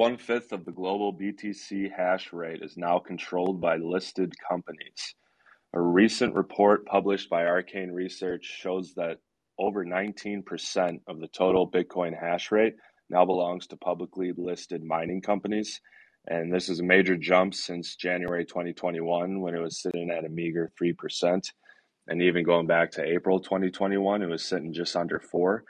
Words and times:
one 0.00 0.16
fifth 0.16 0.50
of 0.52 0.64
the 0.64 0.72
global 0.72 1.12
BTC 1.12 1.92
hash 1.94 2.32
rate 2.32 2.60
is 2.62 2.78
now 2.78 2.98
controlled 2.98 3.60
by 3.60 3.76
listed 3.76 4.32
companies. 4.48 5.14
A 5.74 5.78
recent 5.78 6.34
report 6.34 6.86
published 6.86 7.28
by 7.28 7.44
Arcane 7.44 7.90
Research 7.90 8.42
shows 8.42 8.94
that 8.94 9.18
over 9.58 9.84
19% 9.84 11.00
of 11.06 11.20
the 11.20 11.28
total 11.28 11.70
Bitcoin 11.70 12.18
hash 12.18 12.50
rate 12.50 12.76
now 13.10 13.26
belongs 13.26 13.66
to 13.66 13.76
publicly 13.76 14.32
listed 14.38 14.82
mining 14.82 15.20
companies. 15.20 15.82
And 16.26 16.50
this 16.50 16.70
is 16.70 16.80
a 16.80 16.82
major 16.82 17.18
jump 17.18 17.52
since 17.52 17.94
January 17.94 18.46
2021 18.46 19.42
when 19.42 19.54
it 19.54 19.60
was 19.60 19.82
sitting 19.82 20.08
at 20.10 20.24
a 20.24 20.30
meager 20.30 20.72
3%. 20.82 21.42
And 22.06 22.22
even 22.22 22.42
going 22.42 22.66
back 22.66 22.90
to 22.92 23.04
April 23.04 23.38
2021, 23.38 24.22
it 24.22 24.26
was 24.30 24.42
sitting 24.42 24.72
just 24.72 24.96
under 24.96 25.20
4 25.20 25.62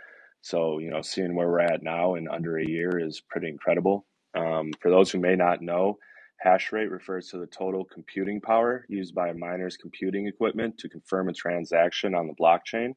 so, 0.43 0.79
you 0.79 0.91
know, 0.91 1.03
seeing 1.03 1.35
where 1.35 1.49
we're 1.49 1.61
at 1.61 1.83
now 1.83 2.15
in 2.15 2.27
under 2.29 2.59
a 2.59 2.67
year 2.67 2.99
is 2.99 3.21
pretty 3.29 3.49
incredible. 3.49 4.07
Um, 4.35 4.73
for 4.81 4.91
those 4.91 5.11
who 5.11 5.19
may 5.19 5.37
not 5.37 5.63
know, 5.63 5.99
hash 6.39 6.73
rate 6.73 6.91
refers 6.91 7.29
to 7.29 7.39
the 7.39 7.47
total 7.47 7.85
computing 7.85 8.41
power 8.41 8.87
used 8.89 9.15
by 9.15 9.29
a 9.29 9.35
miner's 9.35 9.77
computing 9.77 10.27
equipment 10.27 10.79
to 10.79 10.89
confirm 10.89 11.29
a 11.29 11.33
transaction 11.33 12.15
on 12.15 12.27
the 12.27 12.35
blockchain. 12.35 12.95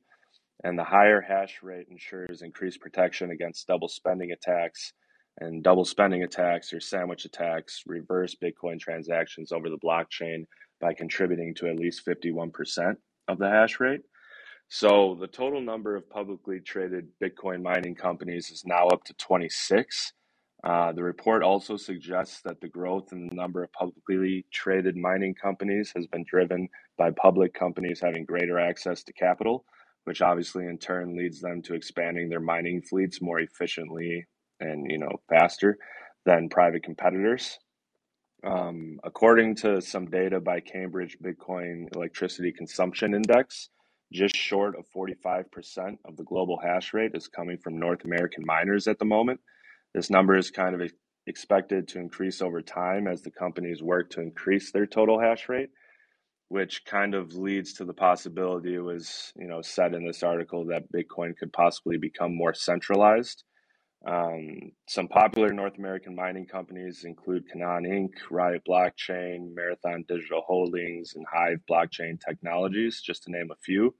And 0.63 0.77
the 0.77 0.83
higher 0.83 1.19
hash 1.21 1.59
rate 1.61 1.87
ensures 1.89 2.41
increased 2.41 2.79
protection 2.79 3.31
against 3.31 3.67
double 3.67 3.89
spending 3.89 4.31
attacks. 4.31 4.93
And 5.39 5.63
double 5.63 5.83
spending 5.83 6.23
attacks 6.23 6.71
or 6.73 6.79
sandwich 6.79 7.25
attacks 7.25 7.83
reverse 7.87 8.35
Bitcoin 8.41 8.79
transactions 8.79 9.51
over 9.51 9.69
the 9.69 9.79
blockchain 9.79 10.45
by 10.79 10.93
contributing 10.93 11.55
to 11.55 11.67
at 11.67 11.79
least 11.79 12.05
51% 12.05 12.95
of 13.27 13.39
the 13.39 13.49
hash 13.49 13.79
rate. 13.79 14.01
So 14.69 15.17
the 15.19 15.27
total 15.27 15.61
number 15.61 15.95
of 15.95 16.09
publicly 16.09 16.59
traded 16.59 17.07
Bitcoin 17.21 17.61
mining 17.61 17.95
companies 17.95 18.49
is 18.49 18.63
now 18.65 18.87
up 18.87 19.03
to 19.05 19.13
26. 19.15 20.13
Uh, 20.63 20.93
the 20.93 21.03
report 21.03 21.43
also 21.43 21.75
suggests 21.75 22.41
that 22.41 22.61
the 22.61 22.69
growth 22.69 23.11
in 23.11 23.27
the 23.27 23.35
number 23.35 23.63
of 23.63 23.73
publicly 23.73 24.45
traded 24.51 24.95
mining 24.95 25.35
companies 25.35 25.91
has 25.93 26.07
been 26.07 26.23
driven 26.23 26.69
by 26.97 27.11
public 27.11 27.53
companies 27.53 27.99
having 27.99 28.23
greater 28.23 28.57
access 28.57 29.03
to 29.03 29.11
capital, 29.13 29.65
which 30.05 30.21
obviously 30.21 30.65
in 30.65 30.77
turn 30.77 31.17
leads 31.17 31.41
them 31.41 31.61
to 31.61 31.73
expanding 31.73 32.29
their 32.29 32.39
mining 32.39 32.81
fleets 32.81 33.21
more 33.21 33.39
efficiently 33.41 34.25
and 34.61 34.89
you 34.89 34.97
know 34.97 35.11
faster 35.27 35.77
than 36.25 36.47
private 36.47 36.83
competitors. 36.83 37.59
Um, 38.45 38.99
according 39.03 39.55
to 39.57 39.81
some 39.81 40.05
data 40.05 40.39
by 40.39 40.61
Cambridge 40.61 41.17
Bitcoin 41.21 41.93
Electricity 41.93 42.53
Consumption 42.53 43.13
Index, 43.13 43.69
just 44.13 44.35
short 44.35 44.77
of 44.77 44.85
45% 44.95 45.97
of 46.05 46.15
the 46.15 46.23
global 46.23 46.59
hash 46.61 46.93
rate 46.93 47.11
is 47.15 47.27
coming 47.27 47.57
from 47.57 47.79
North 47.79 48.05
American 48.05 48.45
miners 48.45 48.87
at 48.87 48.99
the 48.99 49.05
moment. 49.05 49.39
This 49.93 50.09
number 50.09 50.35
is 50.35 50.51
kind 50.51 50.79
of 50.79 50.89
expected 51.27 51.87
to 51.89 51.99
increase 51.99 52.41
over 52.41 52.61
time 52.61 53.07
as 53.07 53.21
the 53.21 53.31
companies 53.31 53.81
work 53.81 54.09
to 54.11 54.21
increase 54.21 54.71
their 54.71 54.85
total 54.85 55.19
hash 55.19 55.47
rate, 55.47 55.69
which 56.49 56.83
kind 56.85 57.13
of 57.15 57.33
leads 57.33 57.73
to 57.73 57.85
the 57.85 57.93
possibility 57.93 58.75
it 58.75 58.79
was, 58.79 59.31
you 59.35 59.47
know, 59.47 59.61
said 59.61 59.93
in 59.93 60.05
this 60.05 60.23
article 60.23 60.65
that 60.65 60.91
Bitcoin 60.91 61.37
could 61.37 61.53
possibly 61.53 61.97
become 61.97 62.35
more 62.35 62.53
centralized. 62.53 63.43
Um, 64.05 64.73
some 64.89 65.07
popular 65.07 65.53
North 65.53 65.77
American 65.77 66.13
mining 66.15 66.45
companies 66.45 67.05
include 67.05 67.49
Canaan 67.49 67.85
Inc., 67.85 68.11
Riot 68.29 68.63
Blockchain, 68.67 69.53
Marathon 69.55 70.03
Digital 70.09 70.41
Holdings, 70.45 71.13
and 71.15 71.25
Hive 71.31 71.59
Blockchain 71.69 72.19
Technologies, 72.19 73.01
just 73.01 73.23
to 73.23 73.31
name 73.31 73.49
a 73.49 73.55
few. 73.63 73.95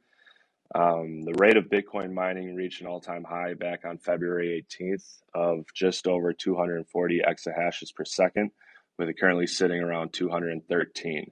Um, 0.75 1.23
the 1.23 1.33
rate 1.37 1.57
of 1.57 1.65
Bitcoin 1.65 2.13
mining 2.13 2.55
reached 2.55 2.81
an 2.81 2.87
all 2.87 2.99
time 2.99 3.23
high 3.23 3.53
back 3.53 3.85
on 3.85 3.97
February 3.97 4.65
18th 4.71 5.21
of 5.35 5.65
just 5.75 6.07
over 6.07 6.33
240 6.33 7.21
exahashes 7.27 7.93
per 7.93 8.05
second, 8.05 8.51
with 8.97 9.09
it 9.09 9.19
currently 9.19 9.47
sitting 9.47 9.81
around 9.81 10.13
213. 10.13 11.31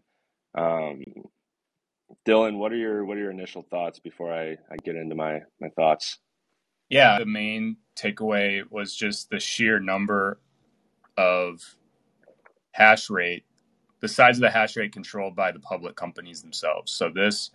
Um, 0.56 1.03
Dylan, 2.28 2.58
what 2.58 2.72
are 2.72 2.78
your 2.78 3.06
what 3.06 3.18
are 3.18 3.22
your 3.22 3.31
initial 3.31 3.63
thoughts 3.63 4.00
before 4.00 4.34
I, 4.34 4.57
I 4.72 4.78
get 4.84 4.96
into 4.96 5.16
my, 5.16 5.41
my 5.59 5.69
thoughts? 5.69 6.19
Yeah, 6.90 7.19
the 7.19 7.25
main 7.25 7.78
takeaway 7.97 8.63
was 8.69 8.96
just 8.96 9.29
the 9.29 9.40
sheer 9.40 9.79
number 9.79 10.40
of 11.18 11.75
hash 12.73 13.09
rate, 13.09 13.46
the 14.02 14.08
size 14.08 14.38
of 14.38 14.41
the 14.41 14.52
hash 14.52 14.75
rate 14.75 14.94
controlled 14.94 15.35
by 15.35 15.52
the 15.52 15.59
public 15.59 15.96
companies 15.96 16.41
themselves. 16.41 16.91
So 16.91 17.09
this, 17.09 17.52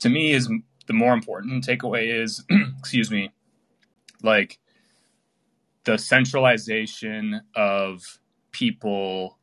to 0.00 0.08
me, 0.08 0.32
is 0.32 0.48
the 0.88 0.94
more 0.94 1.12
important 1.12 1.64
takeaway 1.64 2.22
is, 2.22 2.44
excuse 2.78 3.10
me, 3.10 3.30
like 4.22 4.58
the 5.84 5.98
centralization 5.98 7.42
of 7.54 8.18
people 8.50 9.38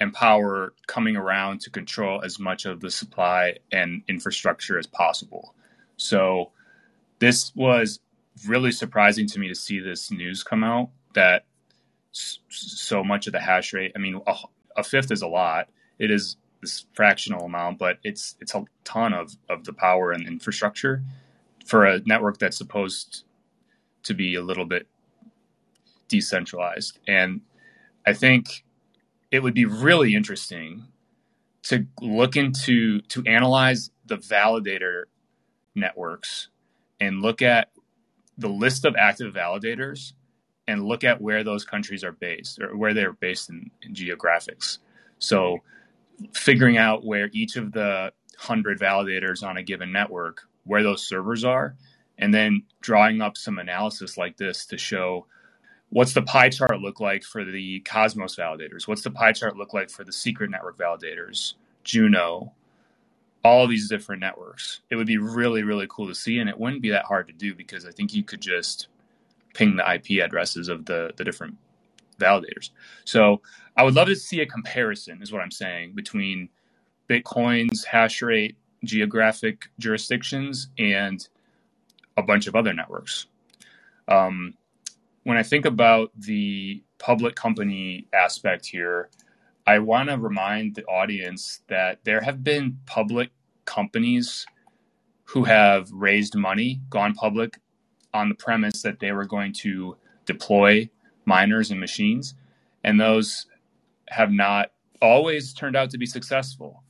and 0.00 0.12
power 0.12 0.72
coming 0.86 1.16
around 1.16 1.60
to 1.60 1.70
control 1.70 2.22
as 2.24 2.38
much 2.38 2.64
of 2.64 2.80
the 2.80 2.90
supply 2.90 3.56
and 3.70 4.02
infrastructure 4.08 4.78
as 4.78 4.86
possible. 4.86 5.54
So 5.96 6.52
this 7.18 7.54
was 7.54 8.00
really 8.46 8.72
surprising 8.72 9.26
to 9.28 9.38
me 9.38 9.48
to 9.48 9.54
see 9.54 9.80
this 9.80 10.10
news 10.10 10.42
come 10.42 10.64
out 10.64 10.90
that 11.14 11.46
so 12.12 13.02
much 13.02 13.26
of 13.26 13.32
the 13.32 13.40
hash 13.40 13.72
rate, 13.72 13.92
I 13.96 13.98
mean, 13.98 14.20
a, 14.26 14.34
a 14.76 14.84
fifth 14.84 15.10
is 15.10 15.22
a 15.22 15.28
lot. 15.28 15.68
It 15.98 16.10
is 16.10 16.36
this 16.64 16.86
fractional 16.94 17.44
amount, 17.44 17.78
but 17.78 17.98
it's 18.02 18.36
it's 18.40 18.54
a 18.54 18.64
ton 18.84 19.12
of 19.12 19.36
of 19.48 19.64
the 19.64 19.72
power 19.72 20.12
and 20.12 20.26
infrastructure 20.26 21.02
for 21.66 21.84
a 21.84 22.00
network 22.06 22.38
that's 22.38 22.56
supposed 22.56 23.24
to 24.02 24.14
be 24.14 24.34
a 24.34 24.42
little 24.42 24.64
bit 24.64 24.86
decentralized. 26.08 26.98
And 27.06 27.42
I 28.06 28.12
think 28.12 28.64
it 29.30 29.42
would 29.42 29.54
be 29.54 29.64
really 29.64 30.14
interesting 30.14 30.84
to 31.64 31.86
look 32.00 32.36
into 32.36 33.00
to 33.02 33.22
analyze 33.26 33.90
the 34.06 34.16
validator 34.16 35.04
networks 35.74 36.48
and 37.00 37.20
look 37.22 37.42
at 37.42 37.70
the 38.38 38.48
list 38.48 38.84
of 38.84 38.96
active 38.96 39.34
validators 39.34 40.12
and 40.66 40.84
look 40.84 41.04
at 41.04 41.20
where 41.20 41.44
those 41.44 41.64
countries 41.64 42.04
are 42.04 42.12
based 42.12 42.58
or 42.60 42.76
where 42.76 42.94
they're 42.94 43.12
based 43.12 43.50
in, 43.50 43.70
in 43.82 43.94
geographics. 43.94 44.78
So 45.18 45.58
figuring 46.32 46.76
out 46.76 47.04
where 47.04 47.30
each 47.32 47.56
of 47.56 47.72
the 47.72 48.12
100 48.36 48.78
validators 48.78 49.42
on 49.42 49.56
a 49.56 49.62
given 49.62 49.92
network, 49.92 50.42
where 50.64 50.82
those 50.82 51.06
servers 51.06 51.44
are, 51.44 51.76
and 52.18 52.32
then 52.32 52.62
drawing 52.80 53.20
up 53.20 53.36
some 53.36 53.58
analysis 53.58 54.16
like 54.16 54.36
this 54.36 54.66
to 54.66 54.78
show 54.78 55.26
what's 55.90 56.12
the 56.12 56.22
pie 56.22 56.48
chart 56.48 56.80
look 56.80 57.00
like 57.00 57.22
for 57.22 57.44
the 57.44 57.80
Cosmos 57.80 58.36
validators? 58.36 58.88
What's 58.88 59.02
the 59.02 59.10
pie 59.10 59.32
chart 59.32 59.56
look 59.56 59.72
like 59.72 59.90
for 59.90 60.04
the 60.04 60.12
secret 60.12 60.50
network 60.50 60.76
validators, 60.76 61.54
Juno, 61.84 62.52
all 63.44 63.68
these 63.68 63.88
different 63.88 64.20
networks? 64.20 64.80
It 64.90 64.96
would 64.96 65.06
be 65.06 65.18
really, 65.18 65.62
really 65.62 65.86
cool 65.88 66.08
to 66.08 66.14
see, 66.14 66.38
and 66.38 66.50
it 66.50 66.58
wouldn't 66.58 66.82
be 66.82 66.90
that 66.90 67.04
hard 67.04 67.28
to 67.28 67.32
do 67.32 67.54
because 67.54 67.86
I 67.86 67.92
think 67.92 68.12
you 68.12 68.24
could 68.24 68.40
just 68.40 68.88
ping 69.54 69.76
the 69.76 69.94
IP 69.94 70.22
addresses 70.22 70.68
of 70.68 70.84
the, 70.84 71.12
the 71.16 71.24
different 71.24 71.56
validators. 72.18 72.70
So 73.04 73.40
I 73.76 73.82
would 73.82 73.94
love 73.94 74.08
to 74.08 74.16
see 74.16 74.40
a 74.40 74.46
comparison, 74.46 75.22
is 75.22 75.32
what 75.32 75.42
I'm 75.42 75.50
saying, 75.50 75.94
between 75.94 76.48
Bitcoin's 77.08 77.84
hash 77.84 78.22
rate 78.22 78.56
geographic 78.84 79.66
jurisdictions 79.78 80.68
and 80.78 81.26
a 82.16 82.22
bunch 82.22 82.46
of 82.46 82.54
other 82.54 82.72
networks. 82.72 83.26
Um, 84.08 84.54
when 85.24 85.36
I 85.36 85.42
think 85.42 85.64
about 85.64 86.10
the 86.16 86.82
public 86.98 87.34
company 87.34 88.06
aspect 88.12 88.66
here, 88.66 89.08
I 89.66 89.78
want 89.78 90.10
to 90.10 90.18
remind 90.18 90.74
the 90.74 90.84
audience 90.84 91.62
that 91.68 92.04
there 92.04 92.20
have 92.20 92.44
been 92.44 92.78
public 92.84 93.30
companies 93.64 94.44
who 95.24 95.44
have 95.44 95.90
raised 95.90 96.34
money, 96.34 96.82
gone 96.90 97.14
public 97.14 97.58
on 98.12 98.28
the 98.28 98.34
premise 98.34 98.82
that 98.82 99.00
they 99.00 99.12
were 99.12 99.24
going 99.24 99.54
to 99.54 99.96
deploy 100.26 100.88
miners 101.24 101.70
and 101.70 101.80
machines, 101.80 102.34
and 102.82 103.00
those 103.00 103.46
have 104.08 104.30
not 104.30 104.70
always 105.00 105.52
turned 105.52 105.76
out 105.76 105.90
to 105.90 105.98
be 105.98 106.06
successful. 106.06 106.82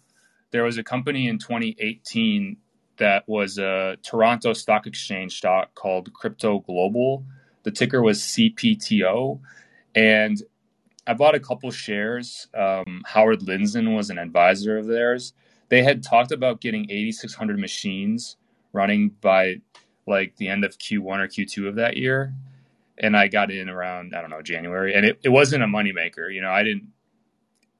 There 0.51 0.65
was 0.65 0.79
a 0.79 0.85
company 0.85 1.29
in 1.29 1.39
2018 1.39 2.57
that 2.97 3.29
was 3.29 3.59
a 3.59 3.97
Toronto 4.03 4.53
Stock 4.53 4.87
Exchange 4.87 5.37
stock 5.37 5.75
called 5.75 6.13
Crypto 6.13 6.61
Global. 6.61 7.25
The 7.65 7.71
ticker 7.71 8.03
was 8.03 8.21
CPTO. 8.21 9.41
And 9.95 10.43
I 11.07 11.15
bought 11.15 11.35
a 11.35 11.41
couple 11.41 11.71
shares. 11.71 12.49
Um, 12.55 13.03
Howard 13.07 13.41
Lindzen 13.41 13.97
was 13.97 14.11
an 14.11 14.19
advisor 14.19 14.79
of 14.79 14.87
theirs. 14.87 15.33
They 15.69 15.83
had 15.83 16.03
talked 16.03 16.31
about 16.31 16.61
getting 16.61 16.91
8,600 16.91 17.59
machines 17.59 18.37
running 18.73 19.11
by 19.21 19.61
like 20.07 20.37
the 20.37 20.49
end 20.49 20.65
of 20.65 20.79
Q1 20.79 21.19
or 21.19 21.29
Q2 21.29 21.69
of 21.69 21.75
that 21.77 21.97
year 21.97 22.35
and 22.99 23.17
I 23.17 23.29
got 23.29 23.51
in 23.51 23.69
around 23.69 24.15
I 24.15 24.21
don't 24.21 24.31
know 24.31 24.43
January, 24.43 24.95
and 24.95 25.05
it, 25.05 25.21
it 25.23 25.29
wasn't 25.29 25.63
a 25.63 25.67
moneymaker. 25.67 26.33
You 26.33 26.41
know, 26.41 26.51
I 26.51 26.63
didn't 26.63 26.89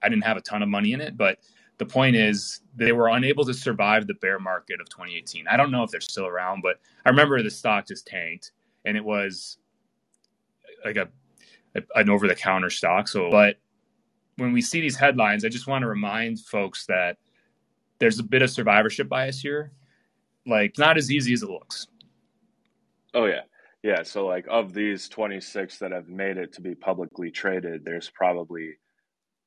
I 0.03 0.09
didn't 0.09 0.25
have 0.25 0.37
a 0.37 0.41
ton 0.43 0.63
of 0.63 0.69
money 0.69 0.93
in 0.93 1.01
it, 1.01 1.17
but 1.17 1.39
the 1.79 1.87
point 1.87 2.17
is 2.17 2.61
they 2.77 2.93
were 2.93 3.09
unable 3.09 3.45
to 3.45 3.55
survive 3.55 4.07
the 4.07 4.15
bear 4.15 4.39
market 4.39 4.81
of 4.81 4.89
2018. 4.89 5.49
I 5.49 5.57
don't 5.57 5.71
know 5.71 5.83
if 5.83 5.91
they're 5.91 6.01
still 6.01 6.27
around, 6.27 6.63
but 6.63 6.79
I 7.05 7.11
remember 7.11 7.43
the 7.43 7.51
stock 7.51 7.87
just 7.89 8.07
tanked, 8.07 8.53
and 8.85 8.97
it 8.97 9.05
was 9.05 9.59
like 10.85 10.97
a 10.97 11.09
an 11.97 12.09
over 12.09 12.29
the 12.29 12.35
counter 12.35 12.71
stock. 12.71 13.09
So, 13.09 13.31
but 13.31 13.57
when 14.37 14.53
we 14.53 14.63
see 14.63 14.81
these 14.81 14.97
headlines, 14.97 15.45
I 15.45 15.49
just 15.49 15.67
want 15.67 15.83
to 15.83 15.89
remind 15.89 16.41
folks 16.41 16.87
that 16.87 17.19
there's 17.99 18.19
a 18.19 18.23
bit 18.23 18.43
of 18.43 18.51
survivorship 18.51 19.09
bias 19.09 19.41
here. 19.41 19.73
Like, 20.47 20.77
not 20.79 20.99
as 20.99 21.11
easy 21.11 21.33
as 21.33 21.43
it 21.43 21.49
looks. 21.49 21.87
Oh 23.15 23.27
yeah, 23.27 23.43
yeah. 23.85 24.03
So 24.03 24.27
like 24.27 24.47
of 24.51 24.73
these 24.73 25.09
26 25.09 25.79
that 25.79 25.93
have 25.93 26.09
made 26.09 26.39
it 26.39 26.55
to 26.55 26.63
be 26.63 26.75
publicly 26.75 27.31
traded, 27.31 27.85
there's 27.85 28.11
probably 28.11 28.79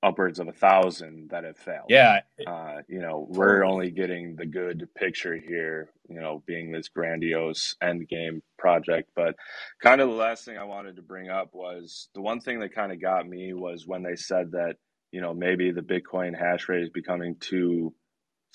upwards 0.04 0.40
of 0.40 0.48
a 0.48 0.54
thousand 0.54 1.30
that 1.32 1.44
have 1.44 1.58
failed. 1.58 1.88
Yeah. 1.90 2.20
Uh, 2.46 2.82
you 2.88 3.00
know, 3.00 3.26
we're 3.30 3.66
only 3.66 3.90
getting 3.90 4.36
the 4.36 4.46
good 4.46 4.88
picture 4.96 5.36
here, 5.36 5.90
you 6.08 6.22
know, 6.22 6.44
being 6.46 6.72
this 6.72 6.88
grandiose 6.88 7.76
end 7.82 8.08
game 8.08 8.44
project. 8.60 9.10
But 9.16 9.34
kind 9.82 10.02
of 10.02 10.10
the 10.10 10.16
last 10.16 10.46
thing 10.46 10.58
I 10.58 10.66
wanted 10.66 10.98
to 10.98 11.02
bring 11.02 11.30
up 11.30 11.50
was 11.54 12.10
the 12.14 12.22
one 12.22 12.40
thing 12.40 12.60
that 12.60 12.76
kind 12.76 12.92
of 12.92 13.02
got 13.02 13.28
me 13.28 13.54
was 13.54 13.88
when 13.88 14.04
they 14.04 14.16
said 14.16 14.52
that, 14.52 14.76
you 15.12 15.22
know, 15.22 15.34
maybe 15.34 15.72
the 15.72 15.82
Bitcoin 15.82 16.38
hash 16.38 16.70
rate 16.70 16.84
is 16.84 16.90
becoming 16.90 17.38
too 17.40 17.94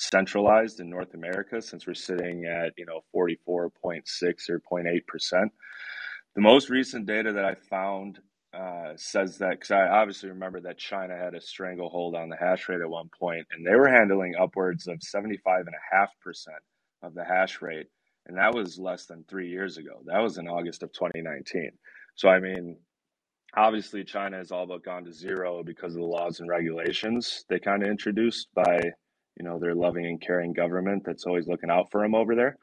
centralized 0.02 0.81
in 0.81 0.90
North 0.90 1.14
America 1.14 1.62
since 1.62 1.87
we're 1.87 1.94
sitting 1.94 2.44
at, 2.44 2.72
you 2.76 2.84
know, 2.87 3.02
44.6 3.14 4.50
or 4.50 4.60
0.8%. 4.60 5.49
The 6.34 6.40
most 6.40 6.70
recent 6.70 7.06
data 7.06 7.32
that 7.32 7.44
I 7.44 7.54
found 7.54 8.19
uh, 8.52 8.93
says 8.96 9.38
that 9.38 9.52
because 9.52 9.70
I 9.70 9.88
obviously 9.88 10.28
remember 10.28 10.60
that 10.60 10.78
China 10.78 11.16
had 11.16 11.34
a 11.34 11.40
stranglehold 11.40 12.14
on 12.14 12.28
the 12.28 12.37
hash 12.37 12.69
rate 12.69 12.81
at 12.81 12.88
one 12.88 13.10
point, 13.19 13.46
and 13.50 13.66
they 13.66 13.75
were 13.75 13.88
handling 13.88 14.34
upwards 14.40 14.88
of 14.88 14.99
75.5% 14.99 15.66
of 17.02 17.14
the 17.14 17.25
hash 17.25 17.62
rate. 17.62 17.87
And 18.26 18.37
that 18.37 18.55
was 18.55 18.78
less 18.78 19.06
than 19.06 19.25
three 19.28 19.48
years 19.48 19.78
ago. 19.78 20.02
That 20.06 20.20
was 20.20 20.38
in 20.38 20.48
August 20.48 20.82
of 20.82 20.93
2019. 20.93 21.70
So, 22.14 22.28
I 22.28 22.40
mean, 22.40 22.76
obviously, 23.56 24.05
China 24.05 24.37
has 24.37 24.52
all 24.52 24.66
but 24.66 24.84
gone 24.84 25.05
to 25.05 25.12
zero 25.12 25.62
because 25.64 25.94
of 25.94 26.00
the 26.00 26.06
laws 26.06 26.40
and 26.40 26.48
regulations 26.48 27.44
they 27.48 27.58
kind 27.58 27.82
of 27.82 27.88
introduced 27.88 28.48
by, 28.55 28.81
you 29.38 29.44
know, 29.44 29.58
their 29.58 29.75
loving 29.75 30.06
and 30.06 30.20
caring 30.20 30.52
government 30.52 31.02
that's 31.05 31.25
always 31.25 31.49
looking 31.49 31.70
out 31.70 31.90
for 31.90 32.02
them 32.02 32.14
over 32.14 32.34
there. 32.34 32.56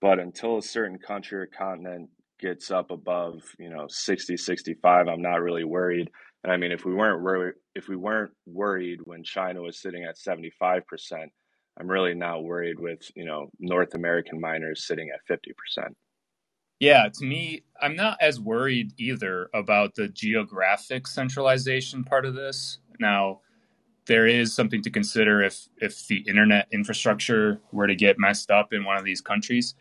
But 0.00 0.18
until 0.18 0.58
a 0.58 0.62
certain 0.62 0.98
country 0.98 1.38
or 1.40 1.46
continent 1.46 2.10
gets 2.40 2.70
up 2.70 2.90
above, 2.90 3.42
you 3.58 3.70
know, 3.70 3.86
60, 3.88 4.36
65, 4.36 5.08
I'm 5.08 5.22
not 5.22 5.42
really 5.42 5.64
worried. 5.64 6.10
And 6.42 6.52
I 6.52 6.56
mean, 6.56 6.72
if 6.72 6.84
we 6.84 6.94
weren't 6.94 7.22
worried, 7.22 7.54
if 7.74 7.88
we 7.88 7.96
weren't 7.96 8.32
worried 8.46 9.00
when 9.04 9.22
China 9.22 9.62
was 9.62 9.80
sitting 9.80 10.04
at 10.04 10.16
75%, 10.16 10.82
I'm 11.78 11.88
really 11.88 12.14
not 12.14 12.42
worried 12.42 12.78
with, 12.78 13.00
you 13.14 13.24
know, 13.24 13.48
North 13.60 13.94
American 13.94 14.40
miners 14.40 14.86
sitting 14.86 15.10
at 15.10 15.20
50%. 15.30 15.94
Yeah, 16.80 17.08
to 17.14 17.24
me, 17.24 17.62
I'm 17.80 17.94
not 17.94 18.18
as 18.20 18.40
worried 18.40 18.92
either 18.98 19.48
about 19.54 19.94
the 19.94 20.08
geographic 20.08 21.06
centralization 21.06 22.02
part 22.02 22.26
of 22.26 22.34
this. 22.34 22.78
Now, 22.98 23.40
there 24.06 24.26
is 24.26 24.54
something 24.54 24.82
to 24.82 24.90
consider 24.90 25.42
if 25.42 25.68
if 25.78 26.06
the 26.08 26.18
internet 26.28 26.68
infrastructure 26.72 27.60
were 27.70 27.86
to 27.86 27.94
get 27.94 28.18
messed 28.18 28.50
up 28.50 28.72
in 28.72 28.84
one 28.84 28.96
of 28.96 29.04
these 29.04 29.20
countries, 29.20 29.74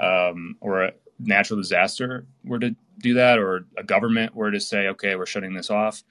um, 0.00 0.56
or 0.60 0.84
a 0.84 0.92
natural 1.18 1.60
disaster 1.60 2.26
were 2.44 2.58
to 2.58 2.74
do 2.98 3.14
that 3.14 3.38
or 3.38 3.66
a 3.76 3.84
government 3.84 4.34
were 4.34 4.50
to 4.50 4.60
say, 4.60 4.88
okay, 4.88 5.14
we're 5.16 5.26
shutting 5.26 5.54
this 5.54 5.70
off. 5.70 6.02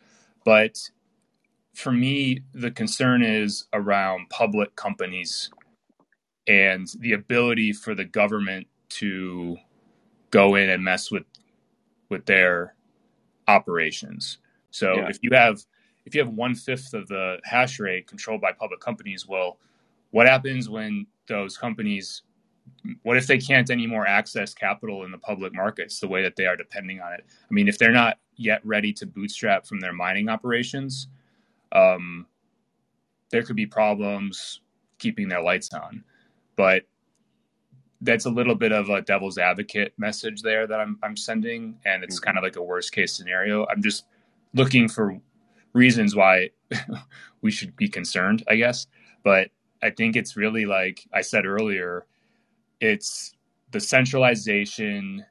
But 0.45 0.79
for 1.73 1.91
me, 1.91 2.41
the 2.53 2.71
concern 2.71 3.23
is 3.23 3.65
around 3.73 4.29
public 4.29 4.75
companies 4.75 5.49
and 6.47 6.87
the 6.99 7.13
ability 7.13 7.73
for 7.73 7.93
the 7.93 8.05
government 8.05 8.67
to 8.89 9.57
go 10.31 10.55
in 10.55 10.69
and 10.69 10.83
mess 10.83 11.11
with 11.11 11.25
with 12.09 12.25
their 12.25 12.75
operations. 13.47 14.39
So 14.71 14.95
yeah. 14.95 15.09
if 15.09 15.19
you 15.21 15.31
have 15.33 15.63
if 16.09 16.15
you 16.15 16.21
have 16.21 16.33
one 16.33 16.55
fifth 16.55 16.95
of 16.95 17.07
the 17.07 17.37
hash 17.43 17.79
rate 17.79 18.07
controlled 18.07 18.41
by 18.41 18.51
public 18.51 18.79
companies, 18.79 19.27
well, 19.27 19.59
what 20.09 20.27
happens 20.27 20.67
when 20.67 21.05
those 21.27 21.55
companies 21.55 22.23
what 23.03 23.17
if 23.17 23.27
they 23.27 23.37
can't 23.37 23.69
anymore 23.69 24.07
access 24.07 24.53
capital 24.53 25.03
in 25.03 25.11
the 25.11 25.17
public 25.17 25.53
markets 25.53 25.99
the 25.99 26.07
way 26.07 26.21
that 26.21 26.35
they 26.35 26.45
are 26.45 26.55
depending 26.55 26.99
on 26.99 27.13
it? 27.13 27.25
I 27.27 27.53
mean, 27.53 27.67
if 27.67 27.77
they're 27.77 27.91
not 27.91 28.17
yet 28.35 28.61
ready 28.63 28.93
to 28.93 29.05
bootstrap 29.05 29.65
from 29.65 29.79
their 29.79 29.93
mining 29.93 30.29
operations, 30.29 31.07
um, 31.71 32.25
there 33.31 33.43
could 33.43 33.55
be 33.55 33.65
problems 33.65 34.61
keeping 34.97 35.29
their 35.29 35.41
lights 35.41 35.73
on. 35.73 36.03
But 36.55 36.83
that's 38.01 38.25
a 38.25 38.29
little 38.29 38.55
bit 38.55 38.71
of 38.71 38.89
a 38.89 39.01
devil's 39.01 39.37
advocate 39.37 39.93
message 39.97 40.41
there 40.41 40.67
that 40.67 40.79
I'm, 40.79 40.97
I'm 41.03 41.17
sending, 41.17 41.77
and 41.85 42.03
it's 42.03 42.17
mm-hmm. 42.17 42.25
kind 42.25 42.37
of 42.37 42.43
like 42.43 42.55
a 42.55 42.63
worst 42.63 42.91
case 42.91 43.13
scenario. 43.13 43.65
I'm 43.67 43.81
just 43.81 44.05
looking 44.53 44.87
for 44.87 45.19
reasons 45.79 46.15
why 46.15 46.49
we 47.41 47.51
should 47.51 47.75
be 47.75 47.89
concerned, 47.89 48.43
I 48.47 48.55
guess. 48.55 48.85
But 49.23 49.49
I 49.81 49.89
think 49.89 50.15
it's 50.15 50.35
really 50.35 50.65
like 50.65 51.07
I 51.13 51.21
said 51.21 51.45
earlier 51.45 52.05
it's 52.79 53.33
the 53.71 53.79
centralization 53.79 55.25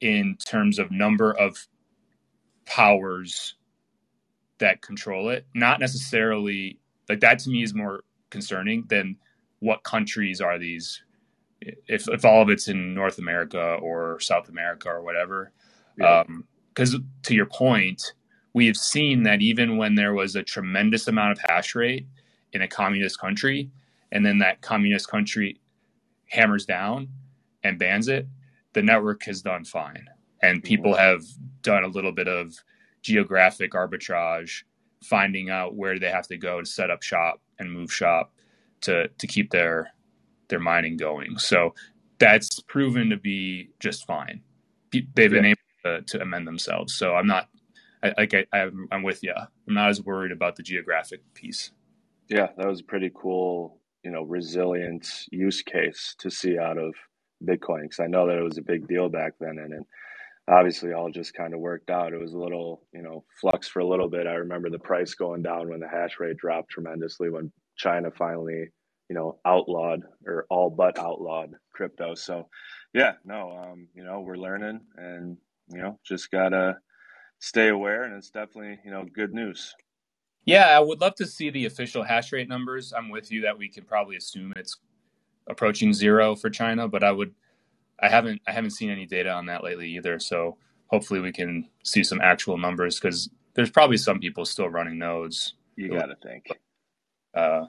in 0.00 0.36
terms 0.44 0.78
of 0.78 0.90
number 0.90 1.32
of 1.32 1.66
powers 2.66 3.56
that 4.58 4.80
control 4.82 5.28
it 5.28 5.46
not 5.54 5.80
necessarily 5.80 6.78
like 7.08 7.20
that 7.20 7.38
to 7.38 7.50
me 7.50 7.62
is 7.62 7.74
more 7.74 8.04
concerning 8.30 8.84
than 8.88 9.16
what 9.58 9.82
countries 9.82 10.40
are 10.40 10.58
these 10.58 11.02
if, 11.60 12.08
if 12.08 12.24
all 12.24 12.42
of 12.42 12.48
it's 12.48 12.68
in 12.68 12.94
north 12.94 13.18
america 13.18 13.74
or 13.82 14.20
south 14.20 14.48
america 14.48 14.88
or 14.88 15.02
whatever 15.02 15.52
because 15.96 16.92
yeah. 16.92 16.98
um, 16.98 17.08
to 17.22 17.34
your 17.34 17.46
point 17.46 18.14
we 18.54 18.66
have 18.66 18.76
seen 18.76 19.22
that 19.24 19.40
even 19.40 19.76
when 19.76 19.94
there 19.94 20.14
was 20.14 20.36
a 20.36 20.42
tremendous 20.42 21.08
amount 21.08 21.32
of 21.32 21.38
hash 21.48 21.74
rate 21.74 22.06
in 22.52 22.62
a 22.62 22.68
communist 22.68 23.18
country 23.18 23.70
and 24.10 24.24
then 24.24 24.38
that 24.38 24.60
communist 24.60 25.08
country 25.08 25.60
hammers 26.28 26.66
down 26.66 27.08
and 27.62 27.78
bans 27.78 28.08
it, 28.08 28.26
the 28.74 28.82
network 28.82 29.22
has 29.24 29.42
done 29.42 29.64
fine. 29.64 30.06
And 30.42 30.62
people 30.62 30.94
have 30.94 31.22
done 31.62 31.84
a 31.84 31.88
little 31.88 32.12
bit 32.12 32.28
of 32.28 32.54
geographic 33.02 33.72
arbitrage, 33.72 34.64
finding 35.02 35.50
out 35.50 35.74
where 35.74 35.98
they 35.98 36.10
have 36.10 36.26
to 36.28 36.36
go 36.36 36.60
to 36.60 36.66
set 36.66 36.90
up 36.90 37.02
shop 37.02 37.40
and 37.58 37.72
move 37.72 37.92
shop 37.92 38.32
to 38.82 39.08
to 39.18 39.26
keep 39.26 39.50
their 39.50 39.92
their 40.48 40.60
mining 40.60 40.96
going. 40.96 41.38
So 41.38 41.74
that's 42.18 42.60
proven 42.60 43.10
to 43.10 43.16
be 43.16 43.70
just 43.80 44.06
fine. 44.06 44.42
They've 44.92 45.30
been 45.30 45.44
able 45.44 45.60
to, 45.84 46.02
to 46.02 46.20
amend 46.20 46.46
themselves. 46.46 46.94
So 46.94 47.14
I'm 47.14 47.26
not 47.26 47.48
like 48.18 48.34
I, 48.34 48.46
I, 48.52 48.70
I'm 48.90 49.02
with 49.02 49.22
you. 49.22 49.34
I'm 49.36 49.74
not 49.74 49.90
as 49.90 50.02
worried 50.02 50.32
about 50.32 50.56
the 50.56 50.62
geographic 50.62 51.20
piece. 51.34 51.70
Yeah, 52.28 52.48
that 52.56 52.66
was 52.66 52.80
a 52.80 52.84
pretty 52.84 53.10
cool 53.14 53.78
you 54.04 54.10
know 54.10 54.22
resilient 54.22 55.06
use 55.30 55.62
case 55.62 56.14
to 56.18 56.30
see 56.30 56.58
out 56.58 56.78
of 56.78 56.94
Bitcoin 57.44 57.82
because 57.82 58.00
I 58.00 58.06
know 58.06 58.26
that 58.26 58.38
it 58.38 58.42
was 58.42 58.58
a 58.58 58.62
big 58.62 58.88
deal 58.88 59.08
back 59.08 59.34
then, 59.40 59.58
and 59.58 59.72
it 59.72 59.82
obviously 60.48 60.92
all 60.92 61.10
just 61.10 61.34
kind 61.34 61.54
of 61.54 61.60
worked 61.60 61.90
out. 61.90 62.12
It 62.12 62.20
was 62.20 62.34
a 62.34 62.38
little 62.38 62.86
you 62.92 63.02
know 63.02 63.24
flux 63.40 63.68
for 63.68 63.80
a 63.80 63.88
little 63.88 64.08
bit. 64.08 64.26
I 64.26 64.34
remember 64.34 64.70
the 64.70 64.78
price 64.78 65.14
going 65.14 65.42
down 65.42 65.68
when 65.68 65.80
the 65.80 65.88
hash 65.88 66.18
rate 66.18 66.36
dropped 66.36 66.70
tremendously 66.70 67.30
when 67.30 67.52
China 67.76 68.10
finally 68.10 68.70
you 69.08 69.16
know 69.16 69.38
outlawed 69.44 70.00
or 70.26 70.46
all 70.50 70.70
but 70.70 70.98
outlawed 70.98 71.52
crypto. 71.72 72.14
So 72.14 72.48
yeah, 72.94 73.12
no, 73.24 73.52
um, 73.52 73.88
you 73.94 74.04
know 74.04 74.20
we're 74.20 74.36
learning 74.36 74.80
and 74.96 75.36
you 75.68 75.78
know 75.80 75.98
just 76.04 76.30
gotta 76.30 76.76
stay 77.42 77.68
aware, 77.68 78.04
and 78.04 78.14
it's 78.14 78.30
definitely 78.30 78.78
you 78.84 78.90
know 78.90 79.04
good 79.12 79.34
news. 79.34 79.74
Yeah, 80.44 80.66
I 80.66 80.80
would 80.80 81.00
love 81.00 81.16
to 81.16 81.26
see 81.26 81.50
the 81.50 81.66
official 81.66 82.02
hash 82.02 82.32
rate 82.32 82.48
numbers. 82.48 82.92
I'm 82.96 83.10
with 83.10 83.30
you 83.30 83.42
that 83.42 83.58
we 83.58 83.68
can 83.68 83.84
probably 83.84 84.16
assume 84.16 84.52
it's 84.56 84.78
approaching 85.46 85.92
zero 85.92 86.34
for 86.34 86.50
China, 86.50 86.88
but 86.88 87.04
I 87.04 87.12
would 87.12 87.34
I 88.00 88.08
haven't 88.08 88.40
I 88.46 88.52
haven't 88.52 88.70
seen 88.70 88.90
any 88.90 89.06
data 89.06 89.30
on 89.30 89.46
that 89.46 89.62
lately 89.62 89.88
either. 89.96 90.18
So 90.18 90.56
hopefully 90.86 91.20
we 91.20 91.32
can 91.32 91.68
see 91.82 92.04
some 92.04 92.20
actual 92.20 92.56
numbers 92.56 92.98
because 92.98 93.28
there's 93.54 93.70
probably 93.70 93.98
some 93.98 94.20
people 94.20 94.44
still 94.44 94.68
running 94.68 94.98
nodes. 94.98 95.54
You 95.76 95.90
got 95.90 96.06
to 96.06 96.16
think. 96.16 96.46
Uh, 97.34 97.66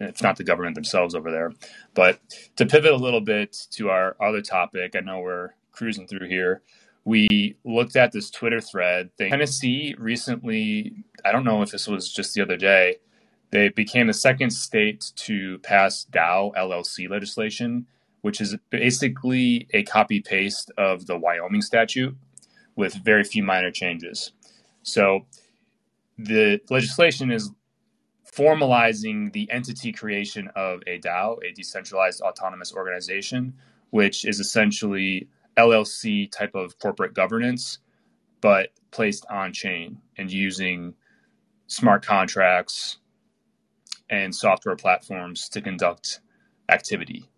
it's 0.00 0.22
not 0.22 0.36
the 0.36 0.44
government 0.44 0.74
themselves 0.74 1.14
over 1.14 1.30
there. 1.30 1.52
But 1.94 2.20
to 2.56 2.66
pivot 2.66 2.92
a 2.92 2.96
little 2.96 3.20
bit 3.20 3.56
to 3.72 3.90
our 3.90 4.16
other 4.20 4.42
topic, 4.42 4.96
I 4.96 5.00
know 5.00 5.20
we're 5.20 5.50
cruising 5.72 6.06
through 6.06 6.28
here 6.28 6.62
we 7.04 7.56
looked 7.64 7.96
at 7.96 8.12
this 8.12 8.30
Twitter 8.30 8.60
thread 8.60 9.10
thing. 9.16 9.30
Tennessee 9.30 9.94
recently, 9.98 11.04
I 11.24 11.32
don't 11.32 11.44
know 11.44 11.62
if 11.62 11.70
this 11.70 11.86
was 11.86 12.12
just 12.12 12.34
the 12.34 12.42
other 12.42 12.56
day, 12.56 12.96
they 13.50 13.68
became 13.68 14.06
the 14.06 14.14
second 14.14 14.50
state 14.50 15.12
to 15.16 15.58
pass 15.58 16.06
DAO 16.10 16.54
LLC 16.54 17.08
legislation, 17.08 17.86
which 18.22 18.40
is 18.40 18.56
basically 18.70 19.68
a 19.72 19.82
copy 19.84 20.20
paste 20.20 20.70
of 20.78 21.06
the 21.06 21.16
Wyoming 21.16 21.62
statute 21.62 22.16
with 22.74 22.94
very 22.94 23.22
few 23.22 23.42
minor 23.42 23.70
changes. 23.70 24.32
So 24.82 25.26
the 26.18 26.60
legislation 26.70 27.30
is 27.30 27.50
formalizing 28.34 29.32
the 29.32 29.48
entity 29.50 29.92
creation 29.92 30.50
of 30.56 30.80
a 30.86 30.98
DAO, 30.98 31.36
a 31.44 31.52
decentralized 31.52 32.22
autonomous 32.22 32.72
organization, 32.72 33.54
which 33.90 34.24
is 34.24 34.40
essentially 34.40 35.28
LLC 35.56 36.30
type 36.30 36.54
of 36.54 36.78
corporate 36.78 37.14
governance, 37.14 37.78
but 38.40 38.70
placed 38.90 39.26
on 39.30 39.52
chain 39.52 39.98
and 40.16 40.30
using 40.30 40.94
smart 41.66 42.04
contracts 42.04 42.98
and 44.10 44.34
software 44.34 44.76
platforms 44.76 45.48
to 45.48 45.60
conduct 45.60 46.20
activity. 46.68 47.28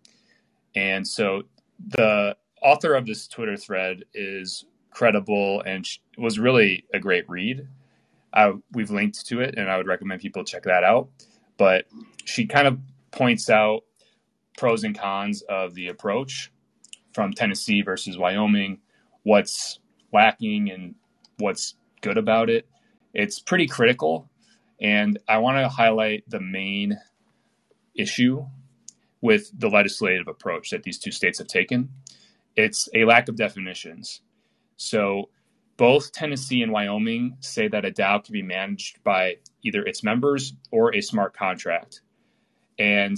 And 0.75 1.07
so 1.07 1.43
the 1.85 2.35
author 2.61 2.93
of 2.93 3.05
this 3.05 3.27
Twitter 3.27 3.57
thread 3.57 4.03
is 4.13 4.65
credible 4.91 5.61
and 5.61 5.87
was 6.17 6.39
really 6.39 6.85
a 6.93 6.99
great 6.99 7.29
read. 7.29 7.67
I, 8.33 8.53
we've 8.73 8.91
linked 8.91 9.25
to 9.27 9.41
it, 9.41 9.55
and 9.57 9.69
I 9.69 9.77
would 9.77 9.87
recommend 9.87 10.21
people 10.21 10.43
check 10.43 10.63
that 10.63 10.83
out. 10.83 11.09
But 11.57 11.85
she 12.25 12.45
kind 12.45 12.67
of 12.67 12.79
points 13.11 13.49
out 13.49 13.83
pros 14.57 14.83
and 14.83 14.97
cons 14.97 15.41
of 15.43 15.73
the 15.73 15.87
approach 15.87 16.51
from 17.17 17.33
Tennessee 17.33 17.81
versus 17.81 18.15
Wyoming, 18.15 18.77
what's 19.23 19.79
lacking 20.13 20.69
and 20.69 20.93
what's 21.39 21.73
good 22.01 22.15
about 22.15 22.47
it. 22.47 22.69
It's 23.11 23.39
pretty 23.39 23.65
critical, 23.65 24.29
and 24.79 25.17
I 25.27 25.39
want 25.39 25.57
to 25.57 25.67
highlight 25.67 26.29
the 26.29 26.39
main 26.39 26.95
issue 27.95 28.45
with 29.19 29.49
the 29.57 29.67
legislative 29.67 30.27
approach 30.27 30.69
that 30.69 30.83
these 30.83 30.99
two 30.99 31.09
states 31.09 31.39
have 31.39 31.47
taken. 31.47 31.89
It's 32.55 32.87
a 32.93 33.05
lack 33.05 33.29
of 33.29 33.35
definitions. 33.35 34.21
So, 34.75 35.29
both 35.75 36.11
Tennessee 36.11 36.61
and 36.61 36.71
Wyoming 36.71 37.37
say 37.39 37.67
that 37.67 37.83
a 37.83 37.89
DAO 37.89 38.23
can 38.23 38.33
be 38.33 38.43
managed 38.43 39.03
by 39.03 39.37
either 39.63 39.83
its 39.83 40.03
members 40.03 40.53
or 40.69 40.95
a 40.95 41.01
smart 41.01 41.35
contract. 41.35 42.01
And 42.77 43.17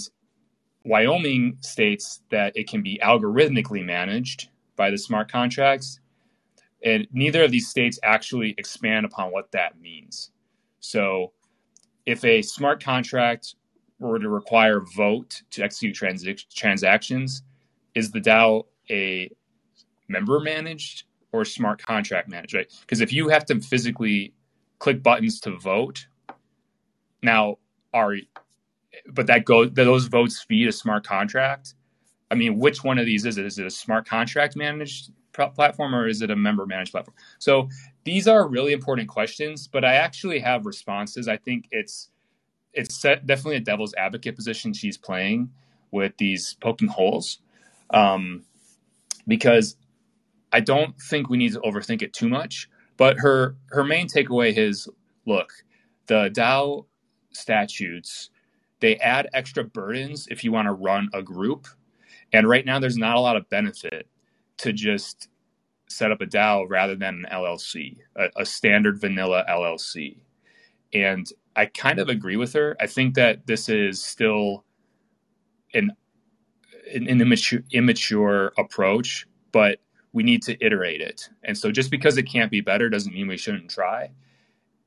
Wyoming 0.85 1.57
states 1.61 2.21
that 2.31 2.55
it 2.55 2.67
can 2.69 2.81
be 2.81 2.99
algorithmically 3.03 3.83
managed 3.83 4.49
by 4.75 4.89
the 4.89 4.97
smart 4.97 5.31
contracts. 5.31 5.99
And 6.83 7.07
neither 7.11 7.43
of 7.43 7.51
these 7.51 7.67
states 7.67 7.99
actually 8.03 8.55
expand 8.57 9.05
upon 9.05 9.31
what 9.31 9.51
that 9.51 9.79
means. 9.79 10.31
So, 10.79 11.33
if 12.05 12.23
a 12.23 12.41
smart 12.41 12.81
contract 12.81 13.55
were 13.99 14.17
to 14.17 14.29
require 14.29 14.81
vote 14.95 15.41
to 15.51 15.61
execute 15.61 15.93
trans- 15.95 16.25
transactions, 16.55 17.43
is 17.95 18.11
the 18.11 18.21
DAO 18.21 18.65
a 18.89 19.29
member 20.07 20.39
managed 20.39 21.03
or 21.33 21.43
smart 21.43 21.85
contract 21.85 22.29
managed? 22.29 22.53
Right? 22.53 22.73
Because 22.81 23.01
if 23.01 23.11
you 23.11 23.27
have 23.27 23.45
to 23.45 23.59
physically 23.59 24.33
click 24.79 25.03
buttons 25.03 25.41
to 25.41 25.57
vote, 25.57 26.07
now 27.21 27.57
are 27.93 28.15
but 29.07 29.27
that 29.27 29.45
go 29.45 29.65
those 29.65 30.05
votes 30.05 30.41
feed 30.41 30.67
a 30.67 30.71
smart 30.71 31.05
contract. 31.05 31.75
I 32.31 32.35
mean, 32.35 32.59
which 32.59 32.83
one 32.83 32.99
of 32.99 33.05
these 33.05 33.25
is 33.25 33.37
it? 33.37 33.45
Is 33.45 33.57
it 33.57 33.65
a 33.65 33.71
smart 33.71 34.07
contract 34.07 34.55
managed 34.55 35.11
platform 35.33 35.95
or 35.95 36.07
is 36.07 36.21
it 36.21 36.29
a 36.29 36.35
member 36.35 36.65
managed 36.65 36.91
platform? 36.91 37.15
So 37.39 37.69
these 38.03 38.27
are 38.27 38.47
really 38.47 38.73
important 38.73 39.07
questions, 39.07 39.67
but 39.67 39.83
I 39.83 39.95
actually 39.95 40.39
have 40.39 40.65
responses. 40.65 41.27
I 41.27 41.37
think 41.37 41.65
it's 41.71 42.09
it's 42.73 43.01
definitely 43.01 43.55
a 43.55 43.61
devil's 43.61 43.93
advocate 43.95 44.35
position 44.35 44.73
she's 44.73 44.97
playing 44.97 45.49
with 45.91 46.15
these 46.17 46.55
poking 46.61 46.87
holes, 46.87 47.39
um, 47.91 48.43
because 49.27 49.75
I 50.53 50.59
don't 50.59 50.99
think 51.01 51.29
we 51.29 51.37
need 51.37 51.53
to 51.53 51.59
overthink 51.61 52.01
it 52.01 52.13
too 52.13 52.29
much. 52.29 52.69
But 52.97 53.17
her 53.19 53.55
her 53.69 53.83
main 53.83 54.07
takeaway 54.07 54.55
is: 54.55 54.87
look, 55.25 55.51
the 56.07 56.29
DAO 56.29 56.85
statutes 57.31 58.29
they 58.79 58.95
add 58.97 59.29
extra 59.33 59.63
burdens 59.63 60.27
if 60.29 60.43
you 60.43 60.51
want 60.51 60.67
to 60.67 60.73
run 60.73 61.09
a 61.13 61.21
group. 61.21 61.67
And 62.31 62.47
right 62.47 62.65
now, 62.65 62.79
there's 62.79 62.97
not 62.97 63.17
a 63.17 63.21
lot 63.21 63.35
of 63.35 63.49
benefit 63.49 64.07
to 64.57 64.73
just 64.73 65.29
set 65.89 66.11
up 66.11 66.21
a 66.21 66.25
DAO 66.25 66.65
rather 66.69 66.95
than 66.95 67.25
an 67.25 67.27
LLC, 67.31 67.97
a, 68.15 68.29
a 68.37 68.45
standard 68.45 69.01
vanilla 69.01 69.43
LLC. 69.49 70.17
And 70.93 71.27
I 71.55 71.65
kind 71.65 71.99
of 71.99 72.09
agree 72.09 72.37
with 72.37 72.53
her. 72.53 72.77
I 72.79 72.87
think 72.87 73.15
that 73.15 73.47
this 73.47 73.69
is 73.69 74.03
still 74.03 74.63
an 75.73 75.91
an, 76.93 77.07
immature, 77.07 77.61
immature 77.71 78.53
approach, 78.57 79.27
but 79.51 79.79
we 80.13 80.23
need 80.23 80.41
to 80.43 80.63
iterate 80.63 81.01
it. 81.01 81.29
And 81.43 81.57
so 81.57 81.71
just 81.71 81.91
because 81.91 82.17
it 82.17 82.23
can't 82.23 82.51
be 82.51 82.61
better 82.61 82.89
doesn't 82.89 83.13
mean 83.13 83.27
we 83.27 83.37
shouldn't 83.37 83.69
try. 83.69 84.11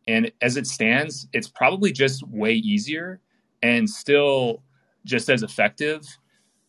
And 0.08 0.32
as 0.40 0.56
it 0.56 0.66
stands, 0.66 1.28
it's 1.32 1.48
probably 1.48 1.92
just 1.92 2.26
way 2.26 2.54
easier 2.54 3.20
and 3.62 3.88
still 3.88 4.62
just 5.04 5.28
as 5.28 5.42
effective 5.42 6.02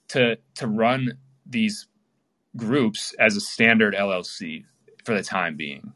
to 0.09 0.37
to 0.55 0.67
run 0.67 1.17
these 1.45 1.87
groups 2.55 3.13
as 3.19 3.35
a 3.35 3.41
standard 3.41 3.95
LLC 3.95 4.63
for 5.03 5.15
the 5.15 5.23
time 5.23 5.55
being. 5.55 5.93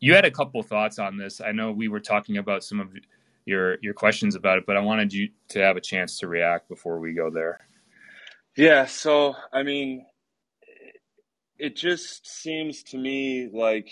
You 0.00 0.14
had 0.14 0.24
a 0.24 0.30
couple 0.30 0.62
thoughts 0.62 0.98
on 0.98 1.16
this. 1.16 1.40
I 1.40 1.52
know 1.52 1.72
we 1.72 1.88
were 1.88 2.00
talking 2.00 2.36
about 2.36 2.64
some 2.64 2.80
of 2.80 2.88
your 3.46 3.78
your 3.82 3.94
questions 3.94 4.34
about 4.34 4.58
it, 4.58 4.64
but 4.66 4.76
I 4.76 4.80
wanted 4.80 5.12
you 5.12 5.28
to 5.48 5.60
have 5.60 5.76
a 5.76 5.80
chance 5.80 6.18
to 6.18 6.28
react 6.28 6.68
before 6.68 6.98
we 6.98 7.14
go 7.14 7.30
there. 7.30 7.60
Yeah, 8.56 8.86
so 8.86 9.34
I 9.52 9.62
mean 9.62 10.06
it 11.58 11.76
just 11.76 12.26
seems 12.26 12.82
to 12.82 12.98
me 12.98 13.48
like 13.52 13.90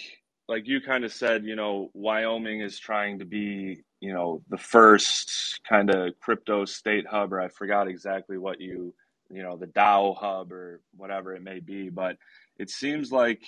like 0.48 0.66
you 0.66 0.80
kind 0.80 1.04
of 1.04 1.12
said, 1.12 1.44
you 1.44 1.54
know, 1.54 1.90
Wyoming 1.94 2.60
is 2.60 2.78
trying 2.80 3.20
to 3.20 3.24
be 3.24 3.84
you 4.00 4.12
know 4.12 4.42
the 4.49 4.59
first 4.59 5.61
kind 5.69 5.90
of 5.90 6.19
crypto 6.21 6.64
state 6.64 7.07
hub 7.07 7.33
or 7.33 7.40
i 7.40 7.49
forgot 7.49 7.87
exactly 7.87 8.38
what 8.38 8.61
you 8.61 8.95
you 9.30 9.42
know 9.42 9.57
the 9.57 9.66
dao 9.66 10.16
hub 10.16 10.52
or 10.52 10.80
whatever 10.97 11.35
it 11.35 11.42
may 11.42 11.61
be 11.61 11.88
but 11.88 12.16
it 12.59 12.71
seems 12.71 13.12
like 13.12 13.42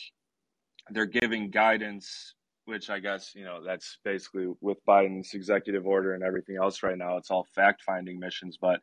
they're 0.91 1.07
giving 1.07 1.51
guidance 1.51 2.35
which 2.67 2.91
i 2.91 2.99
guess 2.99 3.33
you 3.35 3.45
know 3.45 3.65
that's 3.65 3.99
basically 4.05 4.47
with 4.61 4.79
biden's 4.87 5.35
executive 5.35 5.87
order 5.87 6.15
and 6.15 6.23
everything 6.23 6.57
else 6.57 6.83
right 6.83 6.99
now 6.99 7.17
it's 7.17 7.31
all 7.31 7.47
fact 7.55 7.83
finding 7.83 8.21
missions 8.21 8.59
but 8.61 8.79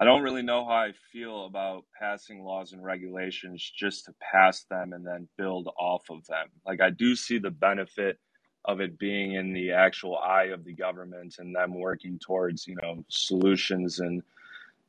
i 0.00 0.04
don't 0.04 0.22
really 0.22 0.42
know 0.42 0.64
how 0.64 0.72
i 0.72 0.92
feel 1.12 1.44
about 1.44 1.84
passing 1.98 2.42
laws 2.42 2.72
and 2.72 2.82
regulations 2.82 3.72
just 3.76 4.04
to 4.04 4.14
pass 4.20 4.64
them 4.70 4.92
and 4.92 5.06
then 5.06 5.28
build 5.36 5.68
off 5.78 6.04
of 6.08 6.24
them. 6.26 6.46
Like 6.64 6.80
i 6.80 6.90
do 6.90 7.16
see 7.16 7.38
the 7.38 7.50
benefit 7.50 8.18
of 8.64 8.80
it 8.80 8.98
being 8.98 9.32
in 9.34 9.52
the 9.52 9.72
actual 9.72 10.18
eye 10.18 10.44
of 10.52 10.64
the 10.64 10.72
government 10.74 11.36
and 11.38 11.54
them 11.54 11.74
working 11.74 12.18
towards 12.18 12.66
you 12.66 12.76
know 12.82 13.04
solutions 13.08 14.00
and 14.00 14.22